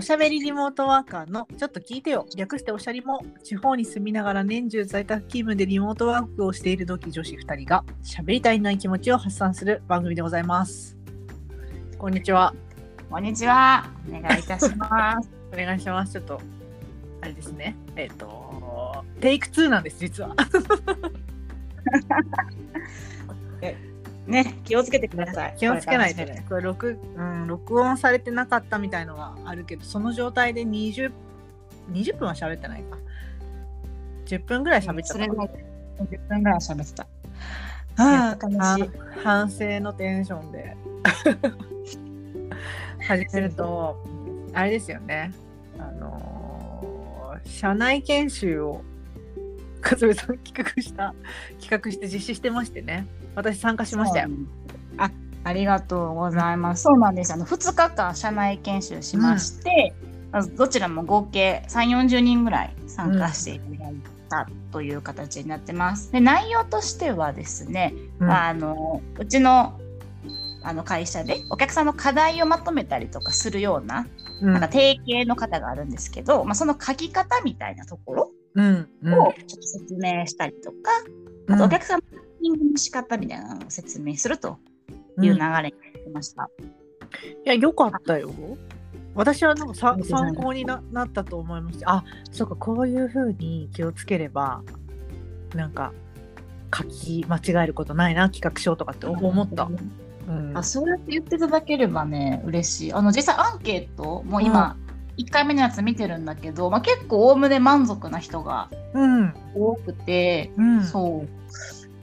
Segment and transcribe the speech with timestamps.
[0.00, 2.26] おしゃべりリモートワーカーのちょっと聞いてよ。
[2.34, 10.96] 略しておしゃりも地方に住みながら年中在宅勤務でリモートワークをしている同期女子2人がしゃべりたいない気持ちを発散する番組でございます。
[11.98, 12.54] こんにちは。
[13.10, 13.90] こんにちは。
[14.08, 15.28] お願いいたします。
[15.52, 16.14] お願いします。
[16.14, 16.40] ちょっと
[17.20, 17.76] あれですね。
[17.94, 20.34] えっ、とテイク2なんです実は
[24.26, 25.56] ね、気をつけてください。
[25.58, 31.12] 気をつけないとこれねこれ録,、うん、録音されてなかったみたいのがあるけどその状態で 20,
[31.90, 32.98] 20分は喋ってないか。
[34.26, 35.48] 10分ぐらい喋っちゃったそれも
[35.98, 37.06] 10分ぐらい喋ってた。
[37.96, 38.90] ああ、悲しい。
[39.22, 40.76] 反省のテンションで。
[43.06, 43.96] 始めると
[44.52, 45.32] あれですよね。
[45.78, 46.30] あのー
[47.44, 48.82] 社内研修を
[49.82, 51.14] 勝部さん企画した
[51.60, 54.28] 企画して実施してましてね私参加しましたよ。
[54.98, 55.10] あ、
[55.44, 56.82] ありがとうございます。
[56.82, 57.32] そうなんです。
[57.32, 59.94] あの2日間社内研修しまして、
[60.32, 63.94] まずどちらも合計3、40人ぐらい参加していただい
[64.28, 66.12] たという形になってます。
[66.12, 69.78] で内容としてはですね、うんあのうちの
[70.62, 74.06] あの会社でお客さんの課題をまとめたりとかするような
[74.42, 80.76] うんなんか定型の方があるんですけど、まあ、その書き方みたいなところうんうんをちょっと説明したりとか、
[81.48, 84.58] あとお客さんのマーケティングの仕方みたいなのを説明すると
[85.20, 85.72] いう流れになって
[86.12, 86.48] ました。
[87.44, 88.30] いや、よかったよ。
[89.14, 91.80] 私はなんかさ参考にななったと思います。
[91.84, 94.62] あ、そうか、こういうふうに気をつければ、
[95.54, 95.92] なんか、
[96.72, 99.68] 書き間違えることないな、企画書とかって思った。
[100.28, 102.92] うん、あそうやって言っていただければね嬉しい。
[102.92, 104.76] あの実際アンケートもう今、
[105.24, 111.24] 1回目のやつ見てるんだけど、まあ、結構おおむね満足な人がうん、多くて、うん、そ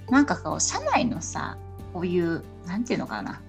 [0.08, 0.12] う。
[0.12, 1.58] なんかこう社内のさ
[1.94, 3.42] こういうなんていうのかな。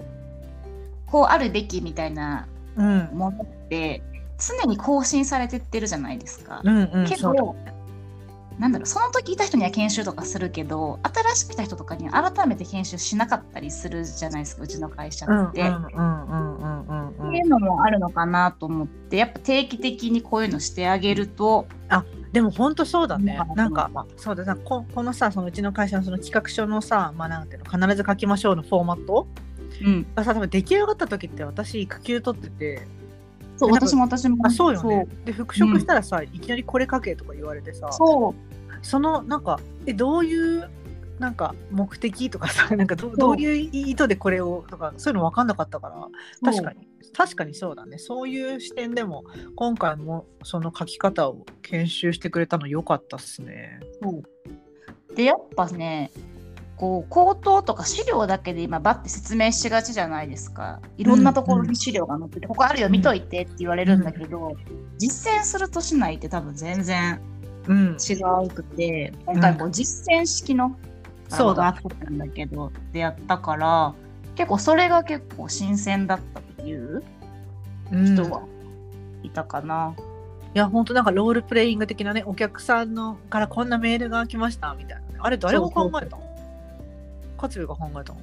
[1.07, 2.47] こうあるべきみたいな
[2.77, 4.03] うん、ものって
[4.39, 6.61] 常に更新されてってるじゃないですか。
[6.65, 7.35] うん、うん、けそう。
[7.35, 7.57] だど、
[8.59, 15.63] なんだろうその時いた人には研修とかするけど新しく来た人とかには改めて研修しなかったりするじゃないですかうちの会社って。
[15.63, 21.67] うん、うん、うん、うん、っていうのもあるのかなと思ってやっぱ定期的にこういうのしてあげると
[22.33, 23.53] でも本当そうだねう。
[23.53, 29.27] んなんか、そうだな、ここのさ、そのうちの会社のその企画書のさ、まあなんていうの、必ず書きましょうのフォーマット
[29.85, 32.87] うんがさ、多分出来上がった時って私育休取ってて、
[33.59, 34.47] そう私も私も。
[34.47, 35.07] あそうよね。
[35.25, 37.91] で復職したらさ、いきなりこれ書けとか言われてさ。
[37.93, 38.35] そう。
[38.83, 40.71] そのなんかえどういう
[41.19, 46.53] なんか目的とかさ なんかどうどういう意図でこれをとかそういうの分かんなかったから。
[46.53, 46.89] 確かにに。
[47.13, 47.99] 確かにそうだね。
[47.99, 49.25] そういう視点でも
[49.57, 53.81] 今回もその書き方を研修してくれたの良かったっすね。
[54.03, 55.15] そう。
[55.15, 56.11] でやっぱね
[56.79, 60.81] こう口頭とか資料だけで今バッて説明しがちじゃないですか。
[60.97, 64.57] いろんなところに資料が載ってて、ここあるよ見といてって言われるんだけど、
[64.97, 67.21] 実践するとしないって多分全然
[67.67, 68.15] うん、違
[68.47, 70.75] うくて今回こう実践式の、
[71.29, 71.65] そうだ。
[71.65, 73.95] ワークショップなんだけどでやったから
[74.37, 77.03] 結構それが結構新鮮だったっていう
[77.93, 78.15] うん。
[78.15, 78.41] 人が
[79.23, 79.95] いたかな。
[80.55, 85.19] いや本当なんかロールプレイング的なねお客さんのからこんなメールが来ましたみたいなね。
[85.19, 86.28] あれ誰が考えたの？
[87.41, 88.21] 勝部が考えたの？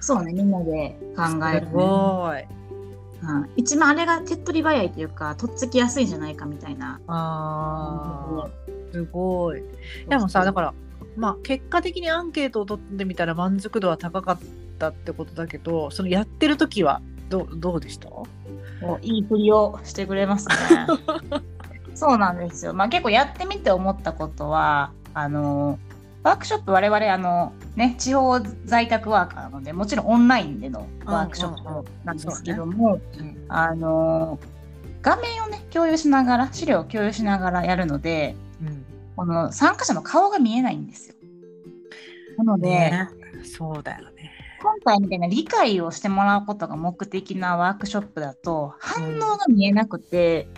[0.00, 2.42] そうねみんなで考える、すごい。
[2.42, 7.00] うん一番あれが手っ取り早いというかとっつきやすいんじゃないかみたいな。
[7.08, 9.62] あーすごい。
[10.08, 10.74] でもさだから
[11.16, 14.38] まあ結果的にアンケートを取ってみたら満足度は高かっ
[14.78, 18.08] たってことだけどそのやってる時はどうどうでした？
[18.08, 18.26] こ
[18.80, 20.54] ういい振りをしてくれますね。
[21.96, 22.72] そうなんですよ。
[22.72, 25.80] まあ結構やってみて思ったことはあの
[26.22, 33.00] ワークショップ我々あのね地方在宅ワーカーなのでもちろんオンラインでのワークショップなんですけども、
[33.48, 34.38] あの
[35.00, 38.84] 画面をね共有しながら資料を共有しながらやるのでうん
[39.16, 41.14] この参加者の顔が見えないんですよ。
[42.36, 43.08] なので、ね
[43.42, 44.30] そうだよね。
[44.60, 50.48] 今回みたいな理解をしてもらうことが目的なワークショップだと反応が見えなくて、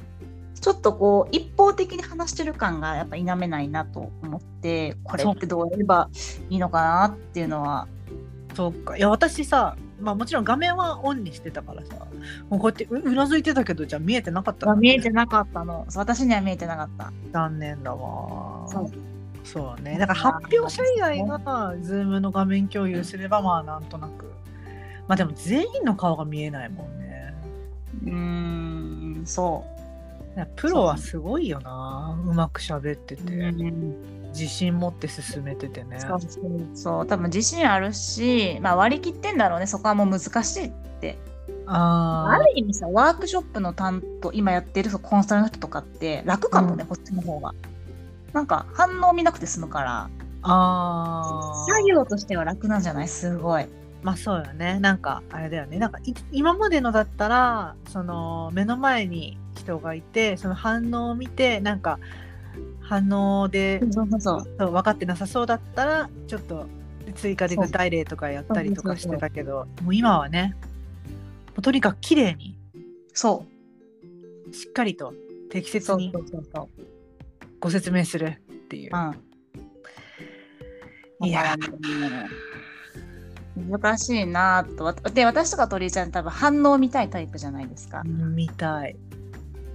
[0.61, 6.11] ちょっとこう一方的に話してる感がやっぱ否めないなと思ってこれってどうやれば
[6.51, 7.89] いいのかなっていうのは。
[8.55, 8.97] そうか。
[8.97, 11.95] いや私さまあもちろん画面はオンにしてたからさ
[12.49, 15.87] もうこうやってううなずいてたけどじゃあ見えてなかったね見えてなかったの。
[15.95, 17.13] 私には見えてなかった。
[17.33, 18.69] 残念だわ。
[18.69, 18.91] そう。
[19.45, 19.99] そうね。
[19.99, 24.31] だから発表者以外がズームの画面共有すればまあなんとなく。
[25.09, 27.35] まあでも全員の顔が見えないもんね。
[28.05, 29.80] うーんそう
[30.57, 35.99] プロはすごいよなうまく喋ってて、うん自信持って進めててね。
[36.75, 39.67] そう多分自信あるし、まあ、割り切ってんだろうね。
[39.67, 41.19] そこはもう難しいって。
[41.67, 46.89] あある意味さワークショップの担当今やってるコンサルの人とかって楽かもね、うん。
[46.89, 47.55] こっちの方が。
[48.33, 50.09] なんか反応見なくて済むから。
[50.43, 51.73] あー。
[51.75, 53.09] 作業としては楽なんじゃない？
[53.09, 53.67] すごい。
[54.05, 54.79] まあそうよね。
[54.79, 55.81] なんかあれだよね。
[55.81, 61.99] なんかい今までのだったらその目の前に人がいてその反応を見てなんか
[62.81, 64.57] 反応でそうそうそう。
[64.59, 66.67] そう分かってなさそうだったらちょっと
[67.15, 70.57] 追加で具体例とかやったりとかしてたけどもう今はね
[71.49, 72.57] もうとにかく綺麗に
[73.13, 73.47] そ
[74.51, 74.55] う。
[74.55, 75.15] しっかりと
[75.51, 76.69] 適切にそうそうそうそう。
[77.61, 78.91] ご説明するっていう。
[78.93, 78.97] う
[81.25, 81.27] ん。
[81.27, 81.55] いや
[83.69, 84.85] 難しいなと。
[84.85, 88.03] わで、私とか鳥居ちゃん多分反応見たいタイプじゃないですか。
[88.05, 88.97] 見たい。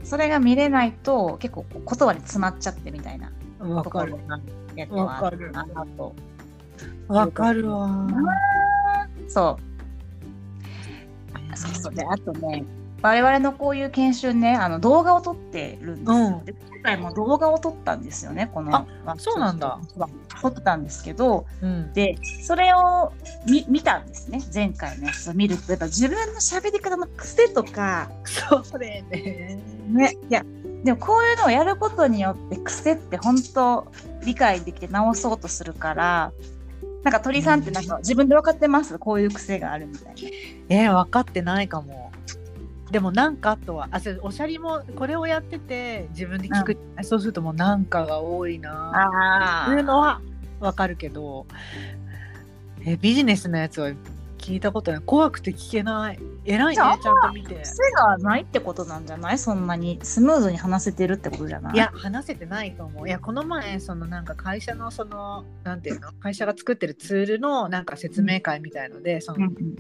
[0.06, 4.28] それが見れないと結構言葉に詰まっちゃってみたいなわかるところ。
[4.28, 4.40] が
[4.76, 5.66] やっるな
[5.98, 6.16] と。
[7.08, 8.08] わかるわ。
[9.28, 9.58] そ
[11.54, 11.58] う。
[11.58, 11.94] そうそう。
[11.94, 12.66] で、あとね、
[13.02, 16.28] 我々のこういう研修ね、あの動画を撮ってるんですよ。
[16.28, 16.54] うんで
[16.86, 18.76] 今回も動画を撮ったんですよね、この。
[18.76, 19.80] あそうなんだ。
[20.40, 21.92] 撮ったんですけど、うん。
[21.94, 23.12] で、それを
[23.48, 28.12] 見見たんですね、前回のやつを見ると、やっぱ自分の喋り方の癖とか、
[28.64, 29.58] それね。
[29.88, 30.44] ね、いや、
[30.84, 33.92] でもこういうのをやることによって癖って本当
[34.26, 36.32] 理解できて直そうとするから、
[37.04, 38.98] なんか鳥さんってなんか自分で分かってます？
[38.98, 40.22] こういう癖があるみたいな。
[40.70, 42.12] えー、分かってないかも。
[42.92, 48.92] でもなんかとはあそれおしゃりもこれをやってて自分で聞く、そうするともうなんかが多いな。
[48.94, 50.22] あっていうのは
[50.60, 51.46] 分かるけど
[52.86, 53.92] えビジネスのやつは
[54.46, 55.02] 聞いたことない。
[55.04, 56.20] 怖くて聞けない。
[56.46, 57.56] 偉いねちゃんと見て。
[57.62, 59.40] 癖がないってことなんじゃない？
[59.40, 61.74] そんなにスムーズに話せてるってことじゃない？
[61.74, 63.08] いや話せてないと思う。
[63.08, 66.12] いやこの前そのなんか会社のそのなんていうの？
[66.20, 69.76] 会社が作ってるツールのなんか説明会みたいので、そのうんうん。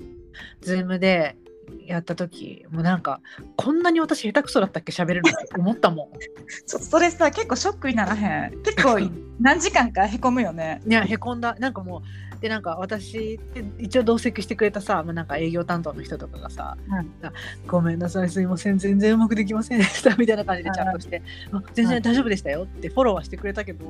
[0.61, 1.37] ズームで
[1.85, 3.21] やった時もうなんか
[3.55, 6.11] こんなに私下手くそだったっけ喋るのって思ったも
[6.67, 8.61] ちょそれさ結構ショックにならへん？
[8.63, 8.99] 結構
[9.39, 10.81] 何時間かへこむよね。
[10.85, 11.55] んいやへこんだ。
[11.59, 12.01] なんかもう
[12.41, 16.95] でなんか私って一応同席してくれたさ、まあ、なんか営業担当の人とかがさ「うん。
[17.25, 17.31] あ
[17.67, 20.93] ごめんなさいすいません全然うまくできませんでした」 みたいな感じでちゃん。
[20.93, 21.21] として
[21.51, 23.85] 「あ全然大丈夫でしたよ」ってフォローはしてくれたけど、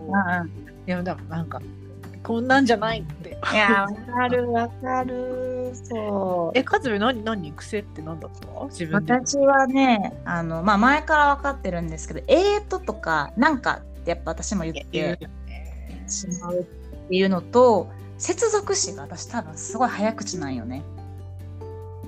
[0.88, 1.62] いやだからなんか
[2.24, 3.30] こんなんじゃないって。
[3.54, 3.88] いやわ
[4.18, 5.72] かるわかる。
[5.84, 6.58] そう。
[6.58, 8.66] えカズベ何何癖って何だった？
[8.66, 9.14] 自分で。
[9.14, 15.20] 私はねあの、まあ、前から分かってるんですけど「えーと」とか「なんか」ってやっぱ私も言って
[16.08, 20.84] しまうっていうのと接続詞が私多分すごい早口なんよね。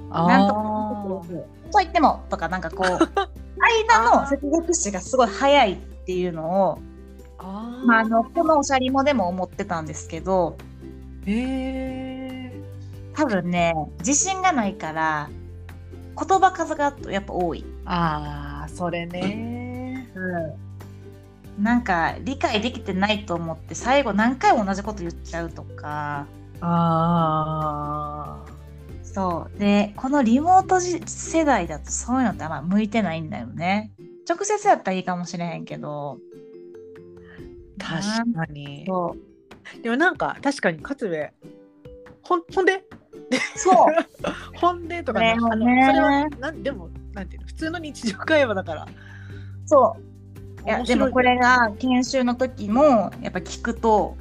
[0.10, 0.54] なんと
[1.72, 2.88] と言ってもとかなんかこう
[3.60, 6.80] 間の接続詞がすごい早いっていうのを
[7.38, 7.86] あー。
[7.86, 10.58] まあ、あのこのおしゃりもでも思ってたんですけど
[11.26, 12.64] へえ
[13.14, 15.30] 多分ね自信がないから
[16.18, 17.66] 言葉数がやっぱ多い。
[17.86, 20.10] ああそれね
[21.58, 26.28] なんか理解できてないと思って最後何回も同じこと言っちゃうとか。
[26.62, 28.46] あ
[29.04, 29.60] そう。
[29.60, 33.92] でこのリモートじ世代だとそういうのってあんま向いてないんだよね。
[34.30, 36.20] 直接やったらいいかもしれへんけど。
[37.78, 38.86] ー確かに。
[38.88, 39.16] そ
[39.80, 39.82] う。
[39.82, 41.28] でもなんか確かに勝部。
[42.22, 42.84] ほんほんで？
[43.56, 43.86] そう。
[44.58, 45.34] ほんでとかね。
[45.34, 45.34] ね。
[45.34, 47.48] あのそねれはなんでもなんていうの？
[47.48, 48.88] 普通の日常会話だから。
[49.66, 50.07] そう
[50.68, 54.18] いやでもこれが研修の時もやっぱ聞くと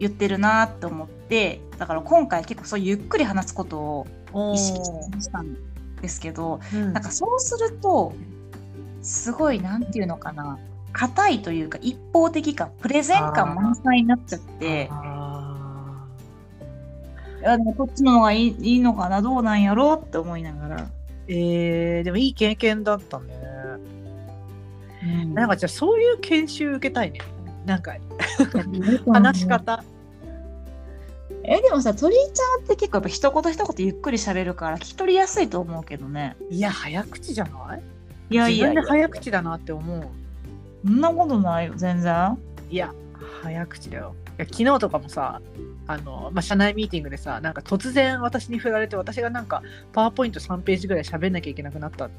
[0.00, 4.06] 言ってるなって思ってだから今回結構そうゆっくり話すことを
[4.52, 5.56] 意識したん
[6.02, 6.92] ですけどうん。
[6.92, 8.12] なんかそうすると
[9.00, 10.58] すごいなんていうのかな
[10.92, 16.08] 硬いというか一方的かプレゼン感満載になっちゃってあ
[17.44, 20.86] でもこっちの方がいいいいのかなどうなんやろうって思いながら、ー
[21.28, 23.45] えー、でもいい経験だったね
[25.02, 25.34] うん。
[25.34, 27.20] なんかじゃあそういう研修受けたいね。
[27.64, 27.96] なんか
[29.12, 29.82] 話し方。
[31.48, 36.36] えでもさ鳥居ちゃんって結構やっぱ一言一言ゆっくり喋るから聞き取りやすいと思うけどね。
[36.50, 37.82] いや早口じゃない？
[38.30, 40.08] いやい自分でやいや早口だなって思う。
[40.84, 42.36] そんなことないよ全然。
[42.70, 42.92] いや
[43.42, 44.14] 早口だよ。
[44.38, 45.40] いや昨日とかもさ
[45.86, 49.62] あの、まあ、社内ミーティングでさなんか突然私に振られて私がなんか
[49.92, 52.10] パワーポイント3ページぐらい喋んなきゃいけなくなったか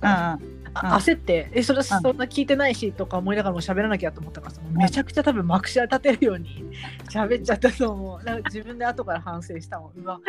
[0.00, 0.10] ら。
[0.34, 0.38] うんあ
[0.82, 6.64] 焦ってえそれそんな聞いてないしとか思いながらも喋らなきゃと思ったからめちゃくちゃ多分まくし立てるように
[7.08, 8.24] 喋っちゃったと思う。
[8.24, 10.20] なんか自分で後から反省したもんうわ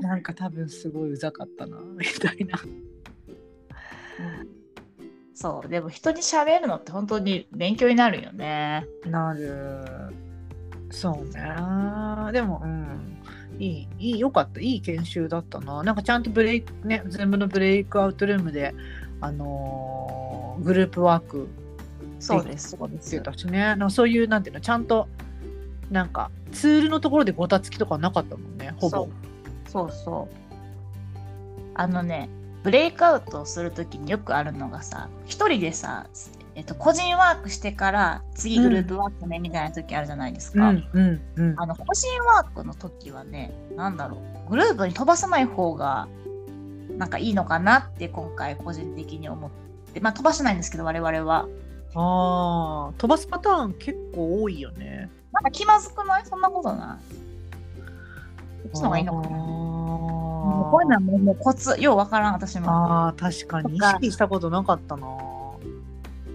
[0.00, 2.58] なんか多分すごいうざかったなみたいな。
[5.34, 8.86] そうでも人に喋るのって本当に勉強になるよね。
[9.06, 9.84] なる。
[10.90, 12.32] そうね。
[12.32, 13.14] でもうん。
[13.58, 14.60] いい、いい、よかった。
[14.60, 15.82] いい研修だったな。
[15.82, 18.74] なんかちゃんとブレイク、ね、全部のブレイクアウトルームで、
[19.20, 21.48] あのーグループワーク
[22.20, 23.20] そうです、そうです。
[23.20, 23.76] たしね。
[23.90, 25.08] そういう、なんていうの、ちゃんと、
[25.90, 29.08] なんか、ツールのところでごたつきとかなかったもんね、ほぼ。
[29.68, 30.34] そうそう。
[31.74, 32.30] あのね、
[32.62, 36.06] ブレイクアウトをするときによくあるのがさ、一人でさ、
[36.54, 40.70] えっと、個人ワークしてから次グループワークね、みたいな時あるじゃないですか。
[40.70, 41.54] うん、うん、うん。
[41.58, 46.08] あの個人ワークの時はね、なんだろう、グループに飛ばさない方が
[46.96, 49.50] なんかいいのかなって今回個人的に思っ
[49.92, 51.46] て、まあ飛ばしてないんですけど、我々は。
[51.96, 55.10] ああ、飛ばすパターン結構多いよね。
[55.32, 56.26] なんか気まずくない？
[56.26, 57.14] そんなことない。
[58.64, 59.36] こっちの方がいいのかな。
[59.36, 63.06] こういうのはもうコツ、ようわからん、私も。
[63.06, 65.06] あー確かに意識したことなかったな。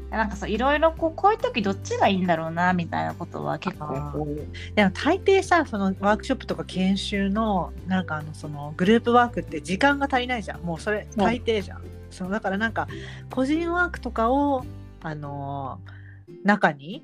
[0.09, 4.27] なんかそういろいろこうこういう時どっちがいいんだろうなみたいなことは結構。
[4.75, 10.61] でも大抵さそのワークショップとか研修のなんかあのそのグループワークって時間が足りないじゃん。
[10.61, 12.87] もうそれ大抵じゃん、そうだからなんか
[13.29, 14.65] 個人ワークとかを
[15.01, 15.99] あのー
[16.43, 17.03] 中に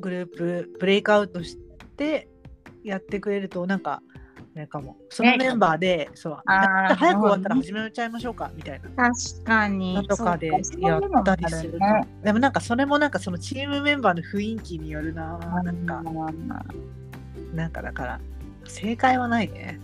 [0.00, 1.58] グループブレイクアウトし
[1.96, 2.28] て
[2.82, 4.02] やってくれるとなんか
[4.56, 9.10] あれかもそのメンバーでそう早く終わったら始めちゃいましょうかみたいな。
[9.10, 11.78] 確かにのとかでやったりする。
[11.78, 12.08] ね。
[12.24, 16.02] でもなんかそれもなんかそのチームメンバーの雰囲気によるななんか
[17.54, 18.20] なんかだから
[18.64, 19.78] 正解はないね。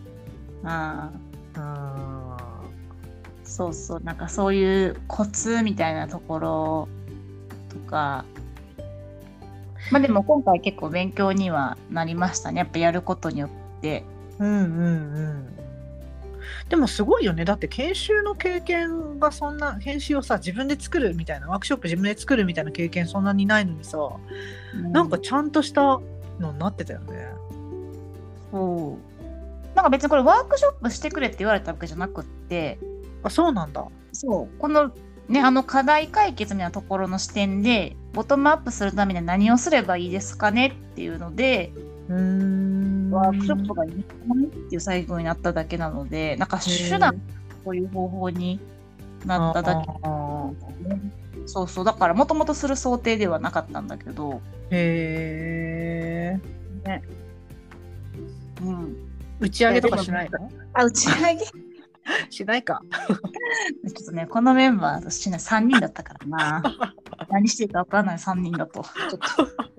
[0.64, 1.10] あ
[1.54, 1.62] うん。
[1.62, 2.36] ー
[3.44, 6.88] そうそうなんかそういうコツみたいなところ
[7.68, 8.24] とか。
[9.92, 12.58] まあでも今回結構勉強にはなりましたね。
[12.58, 14.04] やっぱやることによって
[14.38, 15.56] うんうんうん。
[16.68, 17.44] でもすごいよね。
[17.44, 23.98] だって研修の経験がそんな研修をさ自分で作るみたいなワークショップ自分で作るみたいな経験そんなにないのにさ、
[24.74, 26.00] なんかちゃんとした
[26.40, 27.28] のになってたよね。
[28.50, 29.76] そう。
[29.76, 32.78] なんか別にこれワークショップしてくれって言われたわけじゃなくって
[33.22, 33.86] あそうなんだ。
[34.12, 34.58] そう。
[34.58, 34.92] この
[35.28, 41.72] ねあの課題解決みたいなところの視点でボトムアップするためには何をすればいいですかねっていうので
[42.08, 42.75] うーん
[43.16, 43.98] ワークショップがいなっ
[44.68, 47.14] ていう最後になっただけなのでなんか手段
[47.64, 48.60] こういう方法に
[49.24, 49.88] なっただけ
[51.46, 51.84] そうそう。
[51.84, 56.38] だからもともとする想定ではなかったんだけど、へ
[56.84, 57.02] え
[58.62, 58.96] うん、
[59.40, 60.50] 打ち上げとかしないの？
[60.72, 61.44] あ打ち上げ？
[61.44, 61.52] ち
[62.30, 62.82] しないか。
[63.10, 66.62] ょっとねこのメンバーとしない3人だったからな。
[67.30, 68.82] 何していいか分からない3人だと。
[68.82, 69.75] ちょっと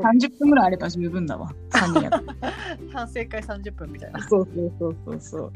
[0.00, 1.52] 30分ぐらいあれば十分だわ。
[1.70, 2.50] 3人やった。
[2.92, 4.20] 反省会30分みたいな。
[4.28, 5.52] そうそうそうそうそう。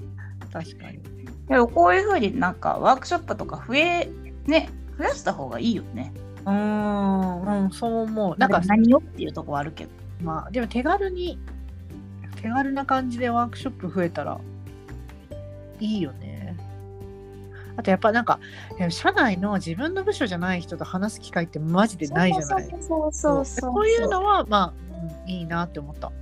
[0.53, 1.01] 確かに。
[1.49, 4.09] でもこういうふうになんかワークショップとか増え
[4.47, 6.13] ね増やした方がいいよね。
[6.45, 8.35] うーん、うん、そう思う。
[8.39, 9.91] なんかなんか、何をっていうとこはあるけど。
[10.23, 11.39] まあ、でも手軽に、
[12.37, 14.39] 手軽な感じでワークショップ増えたら
[15.81, 16.20] いいよね。
[17.81, 18.39] あとやっぱなんか、
[18.91, 22.69] 社内の自分の部署じゃない人と話す機会ってマジでないじゃない。
[22.69, 24.73] そうそうそうそうこういうのは、まあ、
[25.27, 26.13] うんいいなって思った。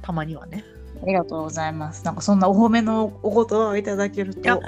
[0.00, 0.64] たまにはね。
[1.02, 4.62] ありがとうございますなんかそんなお褒めのお言葉をいただけると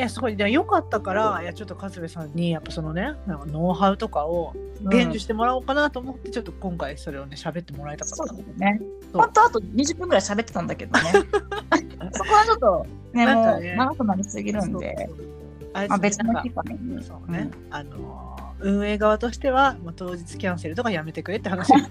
[0.00, 8.28] いやすごい、良かったから、いや、ちょっと勝部さんに、やっぱそのね、なんかノウハウとかを伝授してもらおうかなと思って、ちょっと今回それをね、喋ってもらいたかったそう
[8.58, 8.72] だ。
[8.72, 8.80] ね。
[9.12, 9.20] そう。
[9.20, 11.10] 本当あと20分ぐらい喋ってたんだけどね。
[12.12, 13.76] そこはちょっとね、もうなんかね。
[13.76, 15.70] 長くなりすぎるんで、そうそうそう。
[15.74, 17.04] あれまあ、別の機会に。
[17.04, 21.90] そうね、あのー運営側としては、もう当日キャンセルとかやめてくれって話、ね、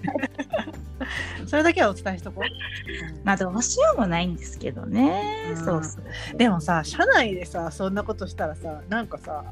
[1.46, 2.44] それだけはお伝えしとこう。
[2.44, 2.46] う
[3.20, 5.48] んまあどうしようもないんですけどね。
[5.50, 6.36] うんそうそう。
[6.36, 9.44] でもさ、社内でさ、そんなことしたらさ、なんかさ、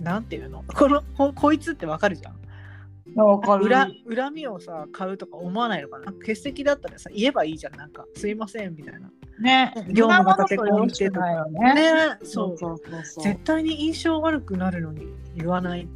[0.00, 0.64] なんていうの？
[0.74, 2.34] このここいつってわかるじゃん。
[3.16, 3.40] 恨
[4.14, 6.12] 恨みをさ、買うとか思わないのかな？
[6.12, 7.76] 欠席だったらさ、言えばいいじゃん。
[7.76, 9.10] なんか、すいませんみたいな。
[9.40, 9.72] ね。
[9.88, 11.74] 業務が立て込んでとかね。
[11.74, 13.24] ねそうそうそうそう。
[13.24, 15.88] 絶対に印象悪くなるのに言わない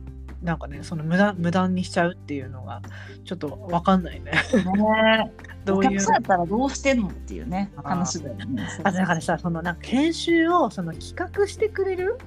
[0.45, 2.83] なんかねその無駄無駄にしちゃうっていうのが
[3.25, 5.33] ちょっと分かんないねね。
[5.65, 5.91] どういう？
[5.91, 8.69] お客さんやったらどうしてんのっていうね、話だよね。
[8.85, 12.19] あだからさそのなんか研修をその企画してくれる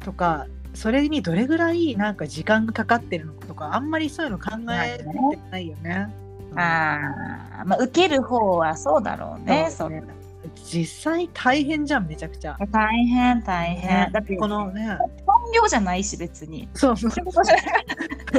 [0.00, 5.04] とかそれにどれぐらいなんか時間がかかってるのかとかあんまりそういうの考えて
[5.50, 6.08] ないよね。
[6.56, 6.98] あ
[7.60, 9.68] あ、まあ受ける方はそうだろうね。
[9.70, 10.02] そうね
[10.54, 12.56] 実際大変じゃんめちゃくちゃ。
[12.70, 14.06] 大変大変。
[14.06, 16.68] ねだってこのね本業じゃないし別に。
[16.74, 17.44] そうそうそうそう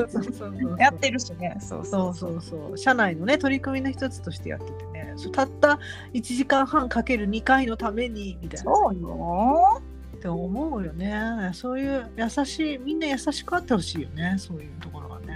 [0.09, 1.57] そうそうやってるしね。
[1.59, 5.79] そうそうそうそう社内のね取り組みの一つとしてやっててねそうたった
[6.13, 9.81] 1時間半かける2回のためにみたいなそうよ。
[10.17, 15.35] って思うよねそういう優しいみんな優しくあってほしいよねそういうところはね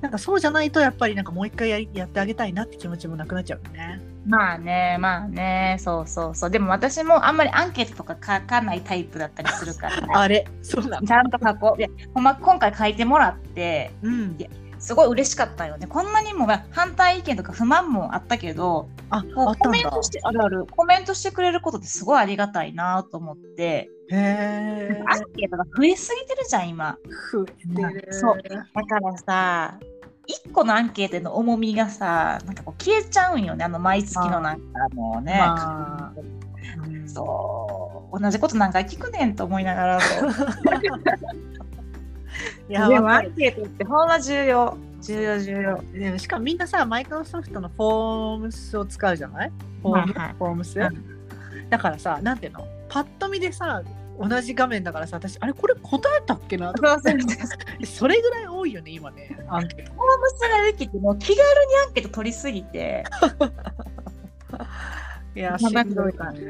[0.00, 4.00] なんかそうじゃないとやっぱりなんかもう一回やりやってあげたいなって気持ちもなくなっちゃうよね。
[4.26, 6.50] まあね、まあね、そうそうそう。
[6.50, 10.46] でも私もあんまりアンケートとか書かないタイプだったりするから、 あれ？
[10.62, 11.06] そうなの？
[11.06, 11.76] ちゃんと書こ
[12.14, 12.20] う。
[12.20, 14.36] ま今回書いてもらって、うん。
[14.38, 14.48] いや
[14.78, 15.86] すごい嬉しかったよね。
[15.86, 20.66] こんなにもまあ反対意見とか不満もあったけど、あコメントしてあるある。
[20.66, 26.96] コメントしてくれることってすごいありがたいなと思って、へえアンケートが増えすぎてるじゃん、今。
[27.30, 28.12] 増えてる。
[28.14, 28.42] そう。
[28.42, 29.78] だからさ、
[30.48, 35.36] 1個のアンケートの重みがさ、なんかこう消えちゃうんよね、あの毎月のなんかもうね。
[35.38, 36.20] まあ。
[36.86, 37.08] うん。
[37.08, 39.98] そう、同じこと何回聞くねんと思いながら。
[42.68, 44.76] いやでもアンケートってほんま重要。
[45.02, 45.82] 重要重要。
[45.92, 49.52] でもしかもみんなさマイクロソフトのフォームスを使うじゃない？
[49.82, 50.34] フォーム,、はいはい。
[50.38, 51.68] フォームス、うん。
[51.68, 52.64] だからさなんていうの？
[52.88, 53.82] パッと見でさ
[54.20, 56.74] 同じ画面だからさ私あれこれ答えたっけな？
[56.74, 59.92] とかそれぐらい多いよね今ねアンケート。
[59.92, 61.42] フォームスができて、もう気軽に
[61.86, 63.04] アンケート取りすぎて、
[65.34, 66.40] いやしまあんどいからね。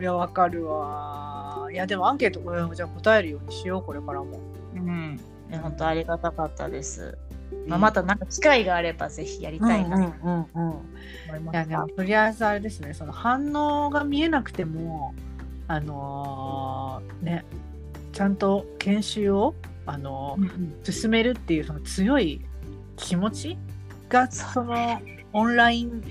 [0.00, 1.68] いやわかるわ。
[1.70, 4.40] いやでもアンケートうんじゃあ答えるようにしようこれからも、
[4.74, 5.16] うん、
[5.48, 7.18] ね本当ありがたかったです。
[7.66, 15.14] まあ、またなんか機会があればぜひやりうんうんたいなとうんうん思いまいやすでもとりあえずあれですねその反応が見えなくても
[15.70, 17.44] あのーね
[18.12, 19.54] ちゃんと研修を
[19.86, 22.40] あのーうんうん進めるっていうその強い
[22.96, 23.58] 気持ち
[24.08, 25.00] がその
[25.32, 26.02] オンライン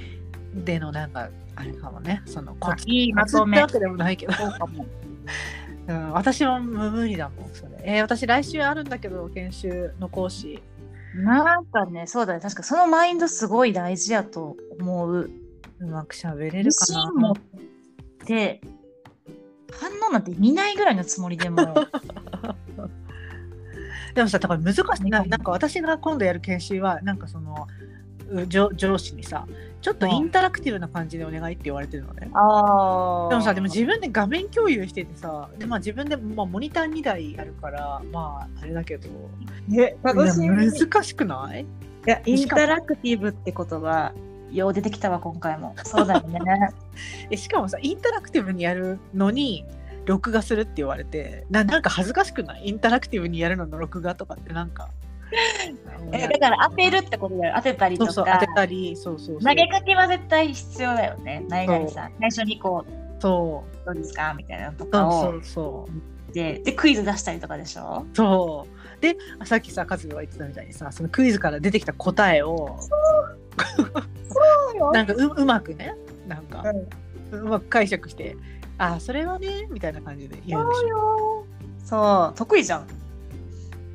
[0.63, 4.41] でのなんかあれかもねそのコツいいまとめでもないけど、そ
[5.89, 10.63] うん、私は無理だもんそれ、えー私来週あるんだけど研修の講師。
[11.15, 15.29] なんかね、そうだね、確かそのマインドすごい大事やと思う。
[15.79, 17.11] うまく喋れる自かな。
[17.11, 17.35] 信持っ
[18.25, 18.61] て、
[19.71, 21.57] 反応なんて見ないぐらいのつもりでも、
[24.15, 25.23] でもさ、だから難しいな。
[25.23, 27.67] なんか私が今度やる研修は、なんかその、
[28.31, 29.47] う上上司にさ、
[29.81, 32.29] ちょっとインタラクティブな感じでお願いって言われてるのね。
[32.33, 33.29] ああ。
[33.29, 39.09] でもさ、でも自分で画面共有しててさ、でまあ、自分で、まあ、モニター2台あるから、まあ、あれだけど、
[39.67, 40.45] ね、楽しみ。
[40.47, 41.65] い難しくない？
[42.05, 44.13] や、インタラクティブって言葉、
[44.51, 45.75] よう出てきたわ、今回も。
[45.83, 46.39] そうだよね。
[47.31, 49.65] えしかもさ、インタラクティブにやるのに、
[50.05, 52.69] 録画するって言われてななんか恥ずかしくない？
[52.69, 54.89] インタラクティブにやるのの録画とかってなんか
[56.11, 57.53] えだから当てるってことだよ。
[57.57, 58.11] 当てたりとか。
[58.13, 61.45] そうそう当てたりそうそう投げかけは絶対必要だよね。
[61.47, 62.11] 何々さん。
[62.19, 64.33] 最初にこう、そうどうですか？
[64.35, 65.87] みたいなのとそかをうそうそ
[66.29, 68.03] うでで、クイズ出したりとかでしょ？
[68.13, 68.65] そ
[68.97, 73.38] うでさっきさカズが言ってたみたいにさそのクイズから出てきた答えをそう
[74.77, 74.91] よ。
[74.91, 75.95] なんかううまくね。
[76.27, 76.63] なんか
[77.31, 78.35] うまく解釈して
[78.77, 80.87] 「ああそれはね」みたいな感じで言うんでしょ。
[80.87, 81.45] よ。
[81.83, 82.87] そう、得意じゃん。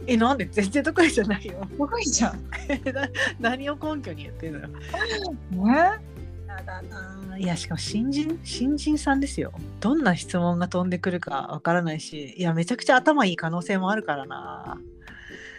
[0.07, 0.47] えなんで？
[0.47, 1.67] 全然得意じゃないよ。
[1.79, 2.43] 得意じゃん。
[2.93, 3.09] な
[3.41, 4.69] 何を根拠に言ってるのよ。
[4.69, 6.15] ね。
[6.49, 7.39] やだな。
[7.39, 9.53] いやしかも新人新人さんですよ。
[9.81, 14.79] どんな質問が飛んでくるかわからないしいやめちゃくちゃ頭いい可能性もあるからな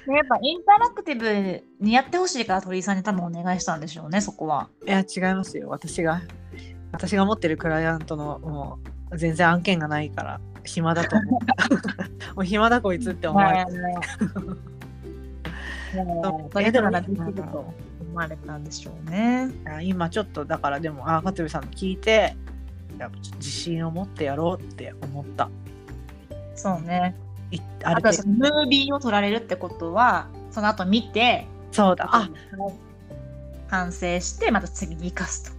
[0.07, 4.69] やっぱインタラクティブにやってほしいから鳥居さんに多分お願いしたんでしょうね、そこは。
[4.85, 6.21] いや違いますよ私が
[6.91, 8.79] 私が持ってるクライアントのも
[9.11, 11.39] う全然案件がないから暇だと思
[12.33, 13.71] う もう暇だこいつって思われて、
[16.03, 19.49] も う、それでもできると思われたんでしょうね。
[19.65, 22.35] あ今ちょっとだからでもあ勝部さんの聞いて
[22.97, 25.49] やっぱ自信を持ってやろうって思った
[26.55, 27.15] そうね。
[27.51, 32.09] いあとムービーを撮られるってことは、その後見て、そうだ。
[32.11, 32.29] あ
[33.67, 35.55] 反省して、また次に生かす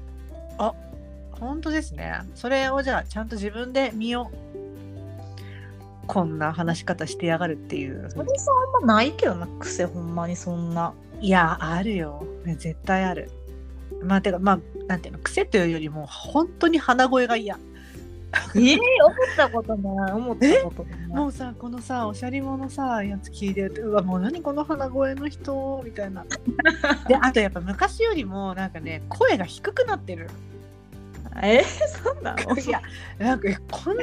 [0.59, 0.75] と。
[1.41, 2.21] 本当ですね。
[2.35, 4.37] それをじゃあちゃんと自分で見よう。
[6.07, 8.09] こんな話し方してやがるっていう。
[8.15, 10.95] 鳥居さんあんまないけどな、癖ほんまにそんな。
[11.21, 12.25] いやあるよ。
[12.45, 13.31] ね絶対ある。
[14.03, 17.59] まあてかまあなんていうの癖というよりも本当に鼻声が嫌
[18.55, 21.07] ええ 思ったことない、思ったことない。
[21.09, 25.83] もうさこのさおしゃれ者さやつ聞いてるとうわもう何この鼻声の人？
[25.85, 26.25] みたいな。
[27.09, 30.29] であとやっぱ昔よりもなんかね声が低くなってる。
[31.43, 31.63] え？
[31.63, 32.57] そうなの？
[32.59, 32.83] いや
[33.19, 34.03] なんかえこんな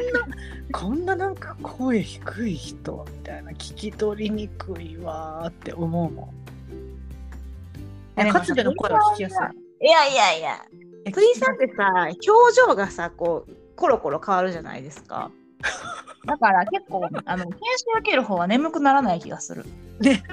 [0.71, 6.29] こんななんか声低い人みたいな聞き取りにくいわーって思うもん。
[8.15, 9.35] えかつての声は聞きやす
[9.81, 9.85] い。
[9.87, 10.65] いやいやいや、
[11.05, 15.31] え鳥居さんってさ、表情がさ、こう、コロコロ変わるじゃないですか。
[16.25, 19.65] だから結構、あの、研修受ける方は眠くならない気がする。
[19.99, 20.23] ね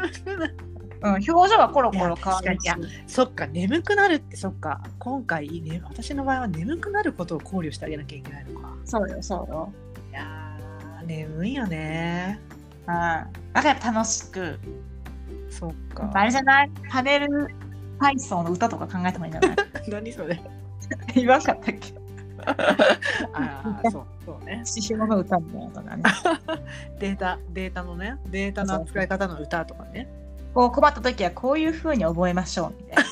[1.03, 2.77] うん、表情がコロコロ変わるしいや。
[3.07, 9.73] そっか眠くなるってそっか今回ね私の場合は眠くなることを考慮してあげなきゃいけないのかそうよ、そうよ。
[10.11, 12.39] いやー眠いよね
[12.81, 12.87] うん。
[12.87, 13.27] だ
[13.63, 14.59] から楽しく
[15.49, 16.11] そっか。
[16.13, 16.71] あれじゃない？
[16.91, 17.49] パネル
[17.99, 19.57] 体操の歌とか考えてもいいんじゃない？
[19.91, 20.39] 何それ。
[21.15, 21.95] 言わなかったっけ？
[22.47, 24.63] ああ、そう、そうね。
[24.65, 26.03] 獅子の歌みたいなのとかね。
[26.99, 30.09] データ、データのね、データの扱い方の歌とかね。
[30.55, 33.11] こう困った時はこういう風に覚えましょうみたいな。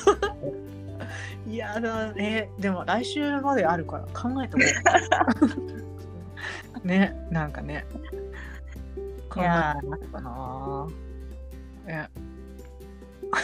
[1.53, 4.61] いやだね、でも来週まであるから考えても
[6.83, 7.87] ね、なんかね。
[9.29, 10.87] 考えいやてもらおうかな。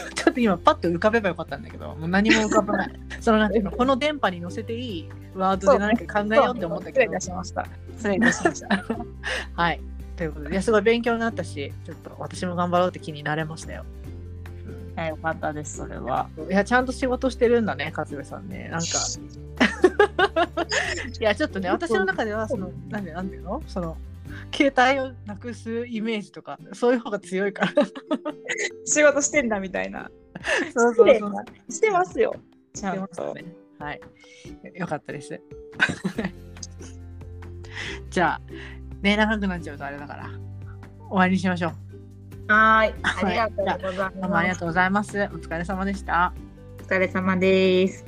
[0.10, 3.00] え ちょっと今パッと浮かべばよかったんだけど、もう何も浮かばない。
[3.22, 7.20] そのなんていうの、この電波に乗せていいワードで何か考えようって思ったけど失礼いた。
[7.20, 7.68] しました。
[7.96, 8.86] 失礼いたしました。
[9.54, 9.82] はい。
[10.16, 13.86] ということで、いやすごい勉強になったし、ちょっと私も頑張ろうって気になれましたよ。
[14.96, 16.30] いやよかったです、それは。
[16.50, 18.70] いや、ちゃんと仕事してるんだね、勝部さんね。
[18.72, 18.88] なんか、
[21.20, 23.62] いや、ちょっとね、私の中では、その、なんで、なんていうの？
[23.68, 23.98] その、
[24.54, 27.74] 携帯をなくすイメージとか、そういう方が強いから。
[28.86, 30.10] 仕事してんだみたいな。
[30.76, 31.34] そうそうそう。
[31.72, 32.36] してますよ。
[32.74, 33.34] ちゃんと。
[33.34, 33.46] ね。
[33.80, 34.02] はい。
[34.74, 35.40] よかったです。
[38.10, 38.42] じゃあ、
[39.02, 40.30] ね、長くなっちゃうとあれだから、
[41.10, 41.72] 終わりにしましょう。
[42.48, 42.94] はーい。
[43.04, 44.54] はいありがとうございどうもあります。
[44.54, 45.18] がとうございます。
[45.18, 46.34] お疲れ様でした。
[46.80, 48.06] お疲れ様です。